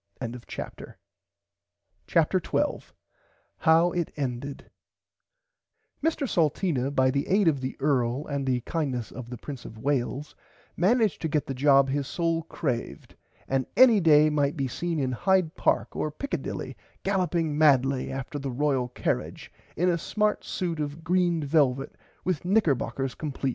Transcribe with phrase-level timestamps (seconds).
[0.19, 0.93] [Pg 102]
[2.07, 2.95] CHAPTER 12
[3.59, 4.71] HOW IT ENDED
[6.03, 9.77] Mr Salteena by the aid of the earl and the kindness of the Prince of
[9.77, 10.33] Wales
[10.75, 13.13] managed to get the job his soul craved
[13.47, 18.49] and any day might be seen in Hyde park or Pickadilly galloping madly after the
[18.49, 21.93] Royal Carrage in a smart suit of green velvit
[22.25, 23.49] with knickerbockers compleat.